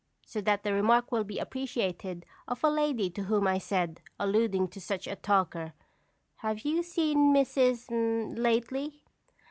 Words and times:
So 0.25 0.41
that 0.41 0.63
the 0.63 0.73
remark 0.73 1.11
will 1.11 1.23
be 1.23 1.37
appreciated 1.37 2.25
of 2.47 2.63
a 2.63 2.71
lady 2.71 3.07
to 3.11 3.25
whom 3.25 3.45
I 3.47 3.59
said, 3.59 4.01
alluding 4.19 4.69
to 4.69 4.81
such 4.81 5.05
a 5.05 5.15
talker: 5.15 5.73
"Have 6.37 6.61
you 6.61 6.81
seen 6.81 7.31
Mrs. 7.35 8.35
lately?" 8.35 9.03